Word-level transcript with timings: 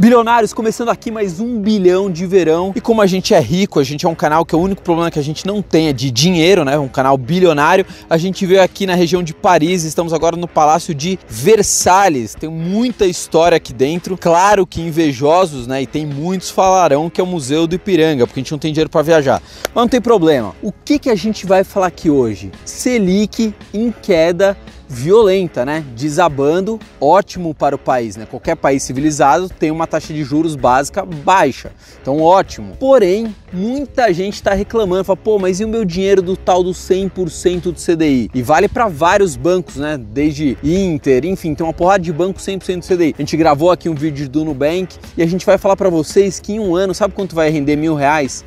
Bilionários, 0.00 0.52
começando 0.52 0.90
aqui 0.90 1.10
mais 1.10 1.40
um 1.40 1.60
bilhão 1.60 2.08
de 2.08 2.24
verão. 2.24 2.72
E 2.76 2.80
como 2.80 3.02
a 3.02 3.06
gente 3.08 3.34
é 3.34 3.40
rico, 3.40 3.80
a 3.80 3.82
gente 3.82 4.06
é 4.06 4.08
um 4.08 4.14
canal 4.14 4.46
que 4.46 4.54
o 4.54 4.58
único 4.60 4.80
problema 4.80 5.10
que 5.10 5.18
a 5.18 5.22
gente 5.22 5.44
não 5.44 5.60
tem 5.60 5.88
é 5.88 5.92
de 5.92 6.08
dinheiro, 6.08 6.64
né? 6.64 6.78
Um 6.78 6.86
canal 6.86 7.18
bilionário. 7.18 7.84
A 8.08 8.16
gente 8.16 8.46
veio 8.46 8.62
aqui 8.62 8.86
na 8.86 8.94
região 8.94 9.24
de 9.24 9.34
Paris, 9.34 9.82
estamos 9.82 10.12
agora 10.12 10.36
no 10.36 10.46
Palácio 10.46 10.94
de 10.94 11.18
Versalhes. 11.28 12.36
Tem 12.36 12.48
muita 12.48 13.06
história 13.06 13.56
aqui 13.56 13.72
dentro. 13.72 14.16
Claro 14.16 14.64
que 14.64 14.80
invejosos, 14.80 15.66
né? 15.66 15.82
E 15.82 15.86
tem 15.86 16.06
muitos 16.06 16.48
falarão 16.48 17.10
que 17.10 17.20
é 17.20 17.24
o 17.24 17.26
Museu 17.26 17.66
do 17.66 17.74
Ipiranga, 17.74 18.24
porque 18.24 18.38
a 18.38 18.42
gente 18.44 18.52
não 18.52 18.58
tem 18.60 18.72
dinheiro 18.72 18.88
para 18.88 19.02
viajar. 19.02 19.42
Mas 19.74 19.82
não 19.82 19.88
tem 19.88 20.00
problema. 20.00 20.54
O 20.62 20.70
que, 20.70 21.00
que 21.00 21.10
a 21.10 21.16
gente 21.16 21.44
vai 21.44 21.64
falar 21.64 21.88
aqui 21.88 22.08
hoje? 22.08 22.52
Selic 22.64 23.52
em 23.74 23.90
queda 23.90 24.56
violenta, 24.88 25.64
né? 25.64 25.84
Desabando, 25.94 26.80
ótimo 27.00 27.54
para 27.54 27.76
o 27.76 27.78
país, 27.78 28.16
né? 28.16 28.26
Qualquer 28.28 28.56
país 28.56 28.82
civilizado 28.82 29.48
tem 29.48 29.70
uma 29.70 29.86
taxa 29.86 30.14
de 30.14 30.24
juros 30.24 30.56
básica 30.56 31.04
baixa, 31.04 31.70
então 32.00 32.20
ótimo. 32.20 32.74
Porém, 32.80 33.34
muita 33.52 34.12
gente 34.12 34.34
está 34.34 34.54
reclamando, 34.54 35.04
fala, 35.04 35.16
pô, 35.16 35.38
mas 35.38 35.60
e 35.60 35.64
o 35.64 35.68
meu 35.68 35.84
dinheiro 35.84 36.22
do 36.22 36.36
tal 36.36 36.62
do 36.62 36.70
100% 36.70 37.62
do 37.62 37.74
CDI? 37.74 38.30
E 38.32 38.42
vale 38.42 38.68
para 38.68 38.88
vários 38.88 39.36
bancos, 39.36 39.76
né? 39.76 39.98
Desde 39.98 40.56
Inter, 40.64 41.26
enfim, 41.26 41.54
tem 41.54 41.66
uma 41.66 41.72
porrada 41.72 42.02
de 42.02 42.12
banco 42.12 42.40
100% 42.40 42.78
do 42.78 42.86
CDI. 42.86 43.14
A 43.18 43.22
gente 43.22 43.36
gravou 43.36 43.70
aqui 43.70 43.88
um 43.88 43.94
vídeo 43.94 44.28
do 44.28 44.44
Nubank 44.44 44.96
e 45.16 45.22
a 45.22 45.26
gente 45.26 45.44
vai 45.44 45.58
falar 45.58 45.76
para 45.76 45.90
vocês 45.90 46.40
que 46.40 46.54
em 46.54 46.60
um 46.60 46.74
ano, 46.74 46.94
sabe 46.94 47.12
quanto 47.12 47.34
vai 47.34 47.50
render 47.50 47.76
mil 47.76 47.94
reais? 47.94 48.44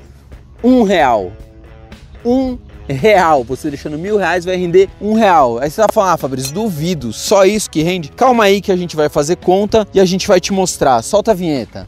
Um 0.63 0.83
real. 0.83 1.31
Um 2.25 2.57
real. 2.91 3.43
Você 3.43 3.69
deixando 3.69 3.97
mil 3.97 4.17
reais 4.17 4.45
vai 4.45 4.55
render 4.55 4.89
um 4.99 5.13
real. 5.13 5.59
Aí 5.59 5.69
você 5.69 5.81
vai 5.81 5.89
falar, 5.91 6.13
ah, 6.13 6.17
Fabrício, 6.17 6.53
duvido, 6.53 7.11
só 7.11 7.45
isso 7.45 7.69
que 7.69 7.81
rende? 7.81 8.09
Calma 8.09 8.45
aí 8.45 8.61
que 8.61 8.71
a 8.71 8.75
gente 8.75 8.95
vai 8.95 9.09
fazer 9.09 9.37
conta 9.37 9.87
e 9.93 9.99
a 9.99 10.05
gente 10.05 10.27
vai 10.27 10.39
te 10.39 10.53
mostrar. 10.53 11.01
Solta 11.01 11.31
a 11.31 11.33
vinheta. 11.33 11.87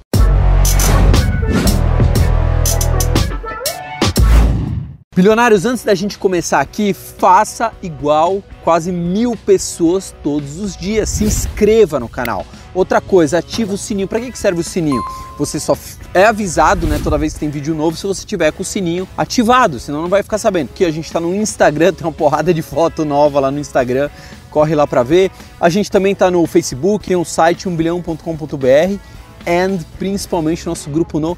Bilionários, 5.15 5.63
antes 5.63 5.83
da 5.83 5.93
gente 5.93 6.17
começar 6.17 6.59
aqui, 6.59 6.91
faça 6.91 7.71
igual 7.83 8.41
quase 8.63 8.91
mil 8.91 9.37
pessoas 9.37 10.15
todos 10.23 10.57
os 10.57 10.75
dias. 10.75 11.07
Se 11.07 11.23
inscreva 11.23 11.99
no 11.99 12.09
canal. 12.09 12.43
Outra 12.73 12.99
coisa, 12.99 13.37
ativa 13.37 13.73
o 13.73 13.77
sininho. 13.77 14.07
Para 14.07 14.19
que 14.19 14.37
serve 14.37 14.61
o 14.61 14.63
sininho? 14.63 15.01
Você 15.37 15.59
só 15.59 15.77
é 16.13 16.25
avisado, 16.25 16.87
né, 16.87 16.99
toda 17.03 17.17
vez 17.17 17.33
que 17.33 17.39
tem 17.39 17.49
vídeo 17.49 17.75
novo, 17.75 17.97
se 17.97 18.05
você 18.05 18.25
tiver 18.25 18.51
com 18.51 18.61
o 18.61 18.65
sininho 18.65 19.07
ativado, 19.17 19.79
senão 19.79 20.01
não 20.03 20.09
vai 20.09 20.23
ficar 20.23 20.37
sabendo. 20.37 20.69
Que 20.73 20.85
a 20.85 20.91
gente 20.91 21.05
está 21.05 21.19
no 21.19 21.33
Instagram, 21.35 21.93
tem 21.93 22.05
uma 22.05 22.13
porrada 22.13 22.53
de 22.53 22.61
foto 22.61 23.05
nova 23.05 23.39
lá 23.39 23.51
no 23.51 23.59
Instagram. 23.59 24.09
Corre 24.49 24.75
lá 24.75 24.85
para 24.85 25.03
ver. 25.03 25.31
A 25.59 25.69
gente 25.69 25.89
também 25.89 26.13
está 26.13 26.29
no 26.29 26.45
Facebook, 26.45 27.07
tem 27.07 27.17
um 27.17 27.25
site 27.25 27.67
1bilhão.com.br 27.67 28.99
e 29.45 29.85
principalmente 29.97 30.65
nosso 30.65 30.89
grupo 30.89 31.19
no 31.19 31.37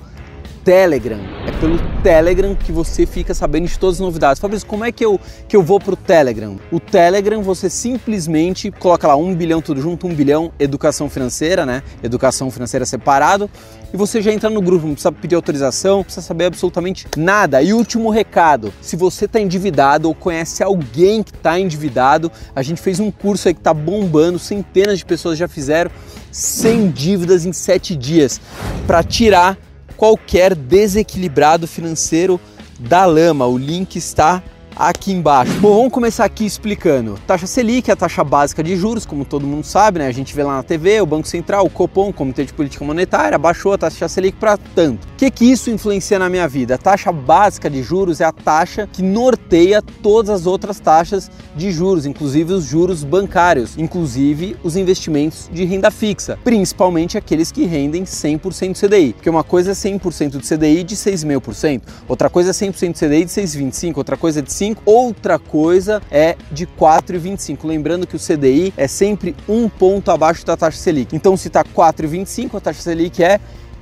Telegram. 0.66 1.19
É 1.47 1.52
pelo 1.59 1.77
Telegram 2.02 2.55
que 2.55 2.71
você 2.71 3.05
fica 3.05 3.35
sabendo 3.35 3.67
de 3.67 3.77
todas 3.77 3.97
as 3.97 3.99
novidades. 3.99 4.41
Fabrício, 4.41 4.67
como 4.67 4.83
é 4.83 4.91
que 4.91 5.05
eu, 5.05 5.19
que 5.47 5.55
eu 5.55 5.61
vou 5.61 5.80
para 5.80 5.94
o 5.94 5.95
Telegram? 5.95 6.59
O 6.71 6.80
Telegram 6.80 7.44
você 7.44 7.69
simplesmente 7.69 8.71
coloca 8.71 9.08
lá 9.08 9.16
um 9.16 9.36
bilhão 9.36 9.61
tudo 9.61 9.80
junto, 9.80 10.08
um 10.08 10.13
bilhão 10.16 10.52
educação 10.59 11.08
financeira, 11.08 11.67
né? 11.67 11.83
Educação 12.02 12.49
financeira 12.49 12.83
separado. 12.83 13.47
E 13.93 13.97
você 13.97 14.23
já 14.23 14.33
entra 14.33 14.49
no 14.49 14.59
grupo, 14.59 14.88
não 14.88 14.93
precisa 14.93 15.11
pedir 15.11 15.36
autorização, 15.36 15.97
não 15.97 16.03
precisa 16.03 16.25
saber 16.25 16.45
absolutamente 16.45 17.05
nada. 17.16 17.61
E 17.61 17.71
último 17.71 18.09
recado: 18.09 18.73
se 18.81 18.95
você 18.95 19.25
está 19.25 19.39
endividado 19.39 20.08
ou 20.08 20.16
conhece 20.16 20.63
alguém 20.63 21.21
que 21.21 21.30
está 21.30 21.59
endividado, 21.59 22.31
a 22.55 22.63
gente 22.63 22.81
fez 22.81 22.99
um 22.99 23.11
curso 23.11 23.47
aí 23.47 23.53
que 23.53 23.59
está 23.59 23.73
bombando, 23.73 24.39
centenas 24.39 24.97
de 24.97 25.05
pessoas 25.05 25.38
já 25.38 25.47
fizeram, 25.47 25.91
sem 26.31 26.89
dívidas 26.89 27.45
em 27.45 27.53
sete 27.53 27.95
dias, 27.95 28.41
para 28.88 29.03
tirar 29.03 29.59
qualquer 29.97 30.55
desequilibrado 30.55 31.67
financeiro 31.67 32.39
da 32.79 33.05
lama. 33.05 33.45
O 33.45 33.57
link 33.57 33.95
está 33.95 34.43
aqui 34.75 35.13
embaixo. 35.13 35.53
Bom, 35.59 35.75
vamos 35.75 35.93
começar 35.93 36.25
aqui 36.25 36.45
explicando. 36.45 37.17
Taxa 37.25 37.47
Selic 37.47 37.89
é 37.89 37.93
a 37.93 37.95
taxa 37.95 38.23
básica 38.23 38.61
de 38.61 38.75
juros, 38.75 39.05
como 39.05 39.23
todo 39.23 39.47
mundo 39.47 39.63
sabe, 39.63 39.99
né? 39.99 40.08
A 40.08 40.11
gente 40.11 40.36
vê 40.36 40.43
lá 40.43 40.58
na 40.58 40.63
TV, 40.63 40.99
o 40.99 41.05
Banco 41.05 41.27
Central, 41.27 41.65
o 41.65 41.69
Copom, 41.69 42.09
o 42.09 42.13
Comitê 42.13 42.43
de 42.43 42.53
Política 42.53 42.83
Monetária, 42.83 43.37
baixou 43.37 43.73
a 43.73 43.77
taxa 43.77 44.08
Selic 44.08 44.37
para 44.37 44.58
tanto. 44.58 45.05
O 45.05 45.15
que, 45.17 45.31
que 45.31 45.45
isso 45.45 45.69
influencia 45.69 46.19
na 46.19 46.30
minha 46.30 46.47
vida? 46.47 46.75
A 46.75 46.77
taxa 46.77 47.11
básica 47.11 47.69
de 47.69 47.81
juros 47.81 48.19
é 48.19 48.25
a 48.25 48.31
taxa 48.31 48.89
que 48.91 49.02
norteia 49.02 49.81
todas 49.81 50.30
as 50.30 50.45
outras 50.45 50.80
taxas 50.80 51.31
de 51.55 51.71
juros, 51.71 52.05
inclusive 52.05 52.53
os 52.53 52.65
juros 52.65 53.03
bancários, 53.03 53.77
inclusive 53.77 54.58
os 54.61 54.75
investimentos 54.75 55.49
de 55.52 55.64
renda 55.64 55.89
fixa, 55.89 56.37
principalmente 56.43 57.17
aqueles 57.17 57.52
que 57.52 57.65
rendem 57.65 58.03
100% 58.03 58.73
do 58.73 58.87
CDI. 58.87 59.14
Porque 59.14 59.30
uma 59.30 59.43
coisa 59.43 59.71
é 59.71 59.73
100% 59.73 60.31
do 60.31 60.41
CDI 60.41 60.83
de 60.83 60.95
6,5%, 60.95 61.81
outra 62.08 62.30
coisa 62.30 62.49
é 62.49 62.53
100% 62.53 62.91
do 62.91 62.97
CDI 62.97 63.23
de 63.23 63.31
6,25%, 63.31 63.97
outra 63.97 64.17
coisa 64.17 64.39
é 64.39 64.41
de 64.41 64.49
5%, 64.49 64.64
outra 64.86 65.37
coisa 65.37 66.02
é 66.09 66.37
de 66.49 66.65
4,25. 66.65 67.67
Lembrando 67.67 68.08
que 68.08 68.15
o 68.15 68.20
CDI 68.20 68.73
é 68.77 68.87
sempre 68.87 69.36
um 69.49 69.67
ponto 69.67 70.09
abaixo 70.09 70.45
da 70.45 70.55
taxa 70.55 70.77
Selic. 70.77 71.14
Então, 71.14 71.36
se 71.36 71.49
está 71.49 71.64
4,25, 71.64 72.55
a 72.55 72.61
taxa 72.61 72.81
Selic 72.81 73.21
é 73.21 73.39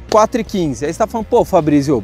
4,15. 0.10 0.84
Aí 0.84 0.90
está 0.90 1.06
falando, 1.06 1.28
pô, 1.28 1.46
Fabrício, 1.46 2.04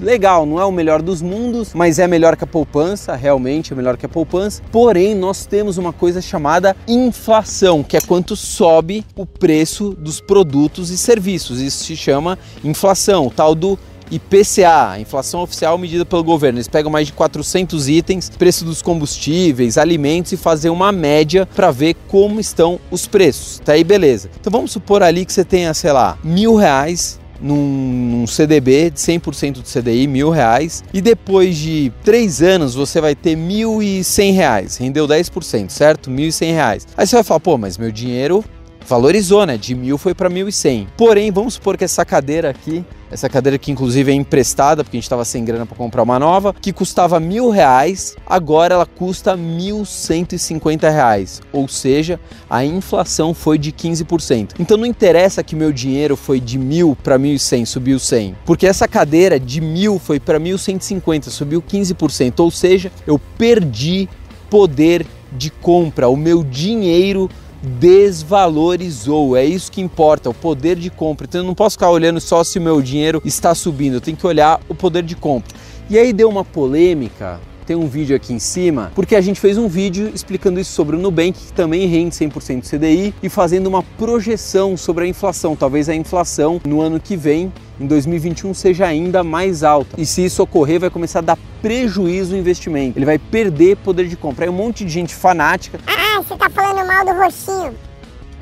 legal, 0.00 0.46
não 0.46 0.60
é 0.60 0.64
o 0.64 0.72
melhor 0.72 1.02
dos 1.02 1.20
mundos, 1.20 1.72
mas 1.74 1.98
é 1.98 2.06
melhor 2.06 2.36
que 2.36 2.44
a 2.44 2.46
poupança, 2.46 3.14
realmente 3.14 3.72
é 3.72 3.76
melhor 3.76 3.96
que 3.96 4.06
a 4.06 4.08
poupança. 4.08 4.62
Porém, 4.72 5.14
nós 5.14 5.46
temos 5.46 5.78
uma 5.78 5.92
coisa 5.92 6.20
chamada 6.20 6.76
inflação, 6.88 7.82
que 7.82 7.96
é 7.96 8.00
quanto 8.00 8.34
sobe 8.34 9.04
o 9.14 9.26
preço 9.26 9.90
dos 9.90 10.20
produtos 10.20 10.90
e 10.90 10.98
serviços. 10.98 11.60
Isso 11.60 11.84
se 11.84 11.96
chama 11.96 12.38
inflação, 12.64 13.26
o 13.26 13.30
tal 13.30 13.54
do 13.54 13.78
IPCA, 14.10 14.98
inflação 14.98 15.42
oficial 15.42 15.78
medida 15.78 16.04
pelo 16.04 16.24
governo. 16.24 16.58
Eles 16.58 16.68
pegam 16.68 16.90
mais 16.90 17.06
de 17.06 17.12
400 17.12 17.88
itens, 17.88 18.30
preço 18.30 18.64
dos 18.64 18.82
combustíveis, 18.82 19.78
alimentos 19.78 20.32
e 20.32 20.36
fazer 20.36 20.70
uma 20.70 20.92
média 20.92 21.46
para 21.54 21.70
ver 21.70 21.94
como 22.08 22.40
estão 22.40 22.80
os 22.90 23.06
preços. 23.06 23.60
Tá 23.64 23.72
aí, 23.72 23.84
beleza. 23.84 24.30
Então 24.40 24.50
vamos 24.50 24.72
supor 24.72 25.02
ali 25.02 25.24
que 25.24 25.32
você 25.32 25.44
tenha, 25.44 25.72
sei 25.74 25.92
lá, 25.92 26.18
mil 26.22 26.56
reais 26.56 27.20
num, 27.40 27.56
num, 27.56 28.26
CDB 28.26 28.90
de 28.90 29.00
100% 29.00 29.52
do 29.54 29.62
CDI, 29.62 30.06
mil 30.06 30.30
reais, 30.30 30.84
e 30.92 31.00
depois 31.00 31.56
de 31.56 31.90
três 32.04 32.42
anos 32.42 32.74
você 32.74 33.00
vai 33.00 33.14
ter 33.14 33.34
mil 33.34 33.82
e 33.82 34.04
cem 34.04 34.32
reais, 34.32 34.76
rendeu 34.76 35.08
10%, 35.08 35.70
certo? 35.70 36.10
Mil 36.10 36.28
e 36.28 36.32
cem 36.32 36.52
reais. 36.52 36.86
Aí 36.96 37.06
você 37.06 37.16
vai 37.16 37.24
falar, 37.24 37.40
pô, 37.40 37.56
mas 37.56 37.78
meu 37.78 37.90
dinheiro 37.90 38.44
valorizou, 38.86 39.46
né? 39.46 39.56
De 39.56 39.74
mil 39.74 39.96
foi 39.96 40.14
para 40.14 40.28
mil 40.28 40.48
e 40.48 40.52
cem. 40.52 40.86
Porém, 40.96 41.30
vamos 41.30 41.54
supor 41.54 41.76
que 41.76 41.84
essa 41.84 42.04
cadeira 42.04 42.50
aqui 42.50 42.84
essa 43.10 43.28
cadeira 43.28 43.58
que 43.58 43.70
inclusive 43.70 44.10
é 44.10 44.14
emprestada, 44.14 44.84
porque 44.84 44.96
a 44.96 44.98
gente 44.98 45.04
estava 45.04 45.24
sem 45.24 45.44
grana 45.44 45.66
para 45.66 45.76
comprar 45.76 46.02
uma 46.02 46.18
nova, 46.18 46.54
que 46.54 46.72
custava 46.72 47.18
mil 47.18 47.50
reais, 47.50 48.16
agora 48.26 48.74
ela 48.74 48.86
custa 48.86 49.36
mil 49.36 49.84
cento 49.84 50.34
e 50.34 50.38
cinquenta 50.38 50.88
reais. 50.88 51.40
Ou 51.52 51.66
seja, 51.68 52.20
a 52.48 52.64
inflação 52.64 53.34
foi 53.34 53.58
de 53.58 53.72
15%. 53.72 54.54
Então 54.58 54.76
não 54.76 54.86
interessa 54.86 55.42
que 55.42 55.56
meu 55.56 55.72
dinheiro 55.72 56.16
foi 56.16 56.40
de 56.40 56.58
mil 56.58 56.96
para 57.02 57.18
mil 57.18 57.34
e 57.34 57.38
cem, 57.38 57.64
subiu 57.64 57.98
100, 57.98 58.36
porque 58.44 58.66
essa 58.66 58.86
cadeira 58.86 59.38
de 59.38 59.60
mil 59.60 59.98
foi 59.98 60.20
para 60.20 60.38
mil 60.38 60.58
cento 60.58 60.82
e 60.82 60.84
cinquenta, 60.84 61.30
subiu 61.30 61.62
15%. 61.62 62.40
Ou 62.40 62.50
seja, 62.50 62.92
eu 63.06 63.18
perdi 63.36 64.08
poder 64.48 65.06
de 65.32 65.50
compra, 65.50 66.08
o 66.08 66.16
meu 66.16 66.42
dinheiro 66.42 67.30
desvalorizou. 67.62 69.36
É 69.36 69.44
isso 69.44 69.70
que 69.70 69.80
importa, 69.80 70.30
o 70.30 70.34
poder 70.34 70.76
de 70.76 70.90
compra. 70.90 71.26
Então 71.28 71.40
eu 71.40 71.46
não 71.46 71.54
posso 71.54 71.76
ficar 71.76 71.90
olhando 71.90 72.20
só 72.20 72.42
se 72.42 72.58
o 72.58 72.62
meu 72.62 72.80
dinheiro 72.80 73.20
está 73.24 73.54
subindo, 73.54 73.94
eu 73.94 74.00
tenho 74.00 74.16
que 74.16 74.26
olhar 74.26 74.60
o 74.68 74.74
poder 74.74 75.02
de 75.02 75.16
compra. 75.16 75.54
E 75.88 75.98
aí 75.98 76.12
deu 76.12 76.28
uma 76.28 76.44
polêmica 76.44 77.40
tem 77.70 77.76
um 77.76 77.86
vídeo 77.86 78.16
aqui 78.16 78.32
em 78.32 78.40
cima, 78.40 78.90
porque 78.96 79.14
a 79.14 79.20
gente 79.20 79.38
fez 79.38 79.56
um 79.56 79.68
vídeo 79.68 80.10
explicando 80.12 80.58
isso 80.58 80.72
sobre 80.72 80.96
o 80.96 80.98
Nubank, 80.98 81.38
que 81.38 81.52
também 81.52 81.86
rende 81.86 82.16
100% 82.16 82.62
do 82.62 82.68
CDI, 82.68 83.14
e 83.22 83.28
fazendo 83.28 83.68
uma 83.68 83.80
projeção 83.80 84.76
sobre 84.76 85.04
a 85.04 85.06
inflação. 85.06 85.54
Talvez 85.54 85.88
a 85.88 85.94
inflação 85.94 86.60
no 86.66 86.80
ano 86.80 86.98
que 86.98 87.16
vem, 87.16 87.52
em 87.78 87.86
2021, 87.86 88.54
seja 88.54 88.86
ainda 88.86 89.22
mais 89.22 89.62
alta. 89.62 89.94
E 89.96 90.04
se 90.04 90.24
isso 90.24 90.42
ocorrer, 90.42 90.80
vai 90.80 90.90
começar 90.90 91.20
a 91.20 91.22
dar 91.22 91.38
prejuízo 91.62 92.32
no 92.32 92.38
investimento. 92.38 92.98
Ele 92.98 93.06
vai 93.06 93.20
perder 93.20 93.76
poder 93.76 94.08
de 94.08 94.16
compra. 94.16 94.46
Aí 94.46 94.50
um 94.50 94.52
monte 94.52 94.84
de 94.84 94.90
gente 94.90 95.14
fanática. 95.14 95.78
Ah, 95.86 96.09
você 96.22 96.36
tá 96.36 96.50
falando 96.50 96.86
mal 96.86 97.04
do 97.04 97.12
roxinho. 97.12 97.74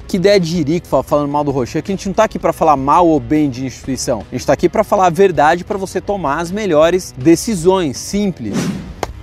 Que 0.09 0.17
ideia 0.17 0.41
de 0.41 0.49
jirico 0.49 1.03
falando 1.03 1.31
mal 1.31 1.45
do 1.45 1.51
roxinho. 1.51 1.81
Aqui 1.81 1.93
a 1.93 1.95
gente 1.95 2.07
não 2.07 2.13
está 2.13 2.25
aqui 2.25 2.39
para 2.39 2.53
falar 2.53 2.77
mal 2.77 3.07
ou 3.07 3.21
bem 3.21 3.49
de 3.49 3.65
instituição. 3.65 4.21
A 4.21 4.33
gente 4.33 4.41
está 4.41 4.53
aqui 4.53 4.69
para 4.69 4.83
falar 4.83 5.07
a 5.07 5.11
verdade 5.11 5.65
para 5.65 5.79
você 5.79 6.01
tomar 6.01 6.41
as 6.41 6.51
melhores 6.51 7.15
decisões, 7.17 7.97
simples. 7.99 8.57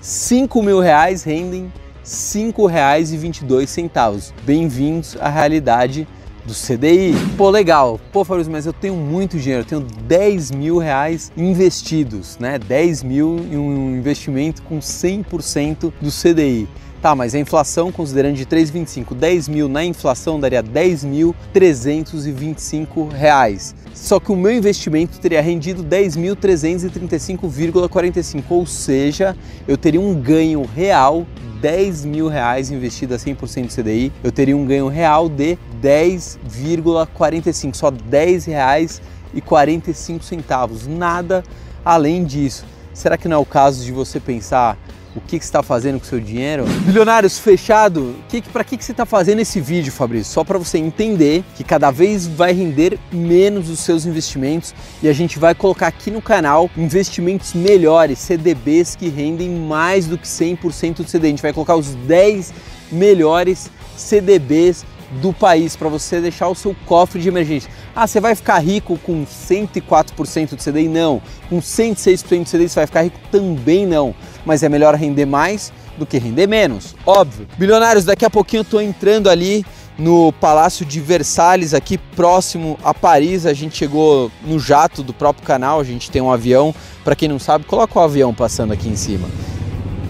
5 0.00 0.62
mil 0.62 0.80
reais 0.80 1.22
rendem 1.22 1.64
R$ 1.64 1.70
5,22. 2.04 4.32
Bem-vindos 4.44 5.18
à 5.20 5.28
realidade 5.28 6.08
do 6.48 6.54
CDI. 6.54 7.14
Pô, 7.36 7.50
legal. 7.50 8.00
Pô, 8.10 8.24
Fabrício, 8.24 8.50
mas 8.50 8.64
eu 8.64 8.72
tenho 8.72 8.94
muito 8.96 9.38
dinheiro, 9.38 9.62
eu 9.62 9.66
tenho 9.66 9.82
10 9.82 10.50
mil 10.50 10.78
reais 10.78 11.30
investidos, 11.36 12.38
né? 12.38 12.58
10 12.58 13.02
mil 13.02 13.38
em 13.38 13.56
um 13.58 13.96
investimento 13.96 14.62
com 14.62 14.78
100% 14.78 15.92
do 16.00 16.10
CDI. 16.10 16.66
Tá, 17.00 17.14
mas 17.14 17.32
a 17.32 17.38
inflação, 17.38 17.92
considerando 17.92 18.34
de 18.34 18.44
3,25, 18.44 19.14
10 19.14 19.48
mil 19.48 19.68
na 19.68 19.84
inflação 19.84 20.40
daria 20.40 20.64
10.325 20.64 23.12
reais. 23.12 23.72
Só 23.94 24.18
que 24.18 24.32
o 24.32 24.36
meu 24.36 24.50
investimento 24.50 25.20
teria 25.20 25.40
rendido 25.40 25.84
10.335,45, 25.84 28.42
ou 28.48 28.66
seja, 28.66 29.36
eu 29.68 29.76
teria 29.76 30.00
um 30.00 30.20
ganho 30.20 30.68
real 30.74 31.24
10 31.60 32.04
mil 32.04 32.28
reais 32.28 32.70
investido 32.70 33.14
a 33.14 33.16
100% 33.16 33.66
do 33.66 33.74
CDI, 33.74 34.12
eu 34.22 34.32
teria 34.32 34.56
um 34.56 34.64
ganho 34.64 34.88
real 34.88 35.28
de 35.28 35.58
10,45, 35.82 37.74
só 37.74 37.90
10 37.90 38.44
reais 38.44 39.02
e 39.34 39.40
45 39.40 40.24
centavos, 40.24 40.86
nada 40.86 41.42
além 41.84 42.24
disso. 42.24 42.64
Será 42.94 43.16
que 43.16 43.28
não 43.28 43.36
é 43.36 43.40
o 43.40 43.46
caso 43.46 43.84
de 43.84 43.92
você 43.92 44.18
pensar 44.18 44.76
o 45.18 45.20
que, 45.20 45.38
que 45.38 45.44
você 45.44 45.48
está 45.48 45.62
fazendo 45.62 45.98
com 45.98 46.06
o 46.06 46.08
seu 46.08 46.20
dinheiro? 46.20 46.64
Bilionários, 46.86 47.38
fechado, 47.38 48.14
que, 48.28 48.40
para 48.40 48.64
que, 48.64 48.76
que 48.76 48.84
você 48.84 48.92
está 48.92 49.04
fazendo 49.04 49.40
esse 49.40 49.60
vídeo, 49.60 49.92
Fabrício? 49.92 50.32
Só 50.32 50.44
para 50.44 50.58
você 50.58 50.78
entender 50.78 51.44
que 51.56 51.64
cada 51.64 51.90
vez 51.90 52.26
vai 52.26 52.52
render 52.52 52.98
menos 53.12 53.68
os 53.68 53.80
seus 53.80 54.06
investimentos 54.06 54.74
e 55.02 55.08
a 55.08 55.12
gente 55.12 55.38
vai 55.38 55.54
colocar 55.54 55.88
aqui 55.88 56.10
no 56.10 56.22
canal 56.22 56.70
investimentos 56.76 57.52
melhores, 57.52 58.18
CDBs 58.18 58.94
que 58.94 59.08
rendem 59.08 59.50
mais 59.50 60.06
do 60.06 60.16
que 60.16 60.26
100% 60.26 60.96
do 60.96 61.04
CDI. 61.04 61.26
A 61.26 61.30
gente 61.30 61.42
vai 61.42 61.52
colocar 61.52 61.76
os 61.76 61.94
10 61.94 62.52
melhores 62.90 63.70
CDBs 63.96 64.84
do 65.10 65.32
país 65.32 65.74
para 65.74 65.88
você 65.88 66.20
deixar 66.20 66.48
o 66.48 66.54
seu 66.54 66.74
cofre 66.86 67.20
de 67.20 67.28
emergência. 67.28 67.70
Ah, 67.94 68.06
você 68.06 68.20
vai 68.20 68.34
ficar 68.34 68.58
rico 68.58 68.98
com 68.98 69.24
104% 69.24 70.50
do 70.50 70.62
CDI? 70.62 70.88
Não. 70.88 71.20
Com 71.48 71.60
106% 71.60 72.44
do 72.44 72.50
CDI 72.50 72.68
você 72.68 72.74
vai 72.76 72.86
ficar 72.86 73.02
rico? 73.02 73.18
Também 73.30 73.86
não. 73.86 74.14
Mas 74.44 74.62
é 74.62 74.68
melhor 74.68 74.94
render 74.94 75.26
mais 75.26 75.72
do 75.96 76.06
que 76.06 76.18
render 76.18 76.46
menos, 76.46 76.94
óbvio. 77.04 77.46
Bilionários, 77.58 78.04
daqui 78.04 78.24
a 78.24 78.30
pouquinho 78.30 78.60
eu 78.60 78.62
estou 78.62 78.80
entrando 78.80 79.28
ali 79.28 79.66
no 79.98 80.32
Palácio 80.34 80.86
de 80.86 81.00
Versalhes, 81.00 81.74
aqui 81.74 81.98
próximo 81.98 82.78
a 82.84 82.94
Paris. 82.94 83.44
A 83.44 83.52
gente 83.52 83.76
chegou 83.76 84.30
no 84.46 84.58
jato 84.58 85.02
do 85.02 85.12
próprio 85.12 85.44
canal, 85.44 85.80
a 85.80 85.84
gente 85.84 86.10
tem 86.10 86.22
um 86.22 86.30
avião. 86.30 86.72
Para 87.02 87.16
quem 87.16 87.28
não 87.28 87.38
sabe, 87.38 87.64
coloca 87.64 87.98
o 87.98 88.02
avião 88.02 88.32
passando 88.32 88.72
aqui 88.72 88.88
em 88.88 88.96
cima. 88.96 89.28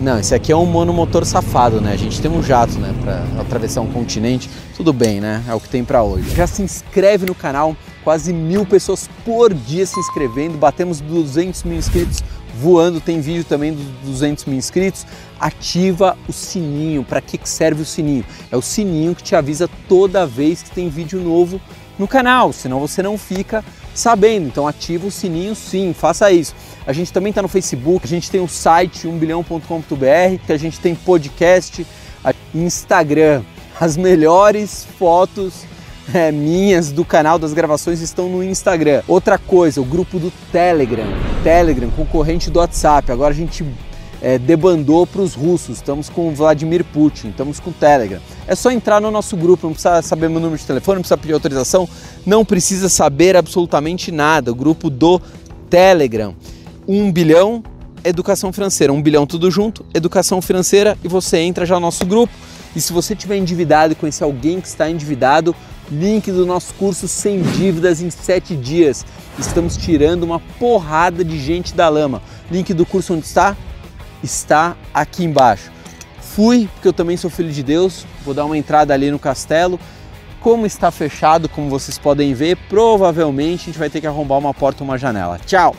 Não, 0.01 0.17
esse 0.21 0.33
aqui 0.33 0.53
é 0.53 0.57
um 0.57 0.65
monomotor 0.65 1.25
safado, 1.25 1.81
né? 1.81 1.93
A 1.93 1.97
gente 1.97 2.21
tem 2.21 2.31
um 2.31 2.41
jato, 2.41 2.79
né? 2.79 2.95
Para 3.03 3.25
atravessar 3.41 3.81
um 3.81 3.91
continente. 3.91 4.49
Tudo 4.77 4.93
bem, 4.93 5.21
né? 5.21 5.43
É 5.49 5.55
o 5.55 5.61
que 5.61 5.69
tem 5.69 5.85
para 5.85 6.05
hoje. 6.05 6.37
Já 6.37 6.47
se 6.47 6.63
inscreve 6.63 7.27
no 7.27 7.35
canal, 7.35 7.77
quase 8.05 8.33
mil 8.33 8.65
pessoas 8.65 9.11
por 9.25 9.53
dia 9.53 9.85
se 9.85 9.99
inscrevendo. 9.99 10.57
Batemos 10.57 11.01
200 11.01 11.65
mil 11.65 11.77
inscritos 11.77 12.23
voando. 12.61 13.01
Tem 13.01 13.21
vídeo 13.21 13.43
também 13.43 13.73
dos 13.73 13.87
200 14.05 14.45
mil 14.45 14.57
inscritos. 14.57 15.05
Ativa 15.41 16.17
o 16.29 16.33
sininho. 16.33 17.03
Para 17.03 17.21
que 17.21 17.41
serve 17.43 17.83
o 17.83 17.85
sininho? 17.85 18.25
É 18.53 18.57
o 18.57 18.63
sininho 18.63 19.17
que 19.17 19.23
te 19.25 19.35
avisa 19.35 19.69
toda 19.89 20.25
vez 20.25 20.63
que 20.63 20.71
tem 20.71 20.89
vídeo 20.89 21.21
novo 21.21 21.61
no 21.99 22.07
canal, 22.07 22.53
senão 22.53 22.79
você 22.79 23.03
não 23.03 23.19
fica 23.19 23.65
sabendo. 23.99 24.47
Então 24.47 24.67
ativa 24.67 25.07
o 25.07 25.11
sininho 25.11 25.55
sim, 25.55 25.93
faça 25.93 26.31
isso. 26.31 26.55
A 26.87 26.93
gente 26.93 27.13
também 27.13 27.31
está 27.31 27.43
no 27.43 27.49
Facebook, 27.49 28.07
a 28.07 28.09
gente 28.09 28.31
tem 28.31 28.41
o 28.41 28.49
site 28.49 29.07
1bilhão.com.br, 29.07 30.47
que 30.47 30.53
a 30.53 30.57
gente 30.57 30.81
tem 30.81 30.95
podcast, 30.95 31.87
Instagram. 32.55 33.43
As 33.81 33.97
melhores 33.97 34.87
fotos 34.99 35.65
é, 36.13 36.33
minhas 36.33 36.91
do 36.91 37.05
canal 37.05 37.39
das 37.39 37.53
gravações 37.53 38.01
estão 38.01 38.29
no 38.29 38.43
Instagram. 38.43 39.03
Outra 39.07 39.39
coisa, 39.39 39.81
o 39.81 39.85
grupo 39.85 40.19
do 40.19 40.33
Telegram. 40.51 41.07
Telegram, 41.43 41.91
concorrente 41.91 42.51
do 42.51 42.59
WhatsApp. 42.59 43.13
Agora 43.13 43.33
a 43.33 43.37
gente 43.37 43.65
é, 44.21 44.39
debandou 44.39 45.07
para 45.07 45.21
os 45.21 45.35
russos. 45.35 45.77
Estamos 45.77 46.09
com 46.09 46.35
Vladimir 46.35 46.85
Putin, 46.85 47.29
estamos 47.29 47.61
com 47.61 47.71
o 47.71 47.73
Telegram. 47.73 48.21
É 48.47 48.55
só 48.55 48.71
entrar 48.71 49.01
no 49.01 49.11
nosso 49.11 49.37
grupo, 49.37 49.67
não 49.67 49.73
precisa 49.75 50.03
saber 50.03 50.29
meu 50.29 50.41
número 50.41 50.59
de 50.59 50.67
telefone, 50.67 50.97
não 50.97 51.03
precisa 51.03 51.19
pedir 51.19 51.35
autorização, 51.35 51.89
não 52.27 52.45
precisa 52.45 52.89
saber 52.89 53.37
absolutamente 53.37 54.11
nada. 54.11 54.53
O 54.53 54.55
grupo 54.55 54.91
do 54.91 55.21
Telegram. 55.71 56.35
1 56.87 57.13
bilhão, 57.13 57.63
educação 58.03 58.53
financeira. 58.53 58.93
1 58.93 59.03
bilhão 59.03 59.27
tudo 59.27 59.51
junto, 59.51 59.85
educação 59.95 60.41
financeira 60.41 60.97
e 61.05 61.09
você 61.09 61.39
entra 61.39 61.67
já 61.67 61.75
no 61.75 61.81
nosso 61.81 62.05
grupo. 62.07 62.33
E 62.75 62.81
se 62.81 62.93
você 62.93 63.15
tiver 63.15 63.37
endividado 63.37 63.93
e 63.93 63.97
conhecer 63.97 64.25
alguém 64.25 64.61
que 64.61 64.69
está 64.69 64.91
endividado, 64.91 65.55
link 65.91 66.31
do 66.31 66.45
nosso 66.45 66.75
curso 66.75 67.09
sem 67.09 67.43
dívidas 67.43 68.01
em 68.01 68.11
7 68.11 68.55
dias. 68.57 69.05
Estamos 69.39 69.77
tirando 69.77 70.23
uma 70.23 70.39
porrada 70.39 71.25
de 71.25 71.39
gente 71.39 71.75
da 71.75 71.89
lama. 71.89 72.23
Link 72.51 72.73
do 72.75 72.85
curso 72.85 73.15
onde 73.15 73.27
está? 73.27 73.57
Está 74.23 74.77
aqui 74.93 75.25
embaixo. 75.25 75.71
Fui, 76.21 76.69
porque 76.75 76.89
eu 76.89 76.93
também 76.93 77.17
sou 77.17 77.31
filho 77.31 77.51
de 77.53 77.63
Deus, 77.63 78.07
vou 78.25 78.35
dar 78.35 78.45
uma 78.45 78.57
entrada 78.57 78.95
ali 78.95 79.11
no 79.11 79.19
castelo. 79.19 79.79
Como 80.41 80.67
está 80.67 80.91
fechado, 80.91 81.49
como 81.49 81.69
vocês 81.69 81.99
podem 81.99 82.33
ver, 82.33 82.57
provavelmente 82.69 83.63
a 83.63 83.65
gente 83.67 83.79
vai 83.79 83.91
ter 83.91 84.01
que 84.01 84.07
arrombar 84.07 84.39
uma 84.39 84.55
porta 84.55 84.85
ou 84.85 84.89
uma 84.89 84.97
janela. 84.97 85.39
Tchau! 85.45 85.75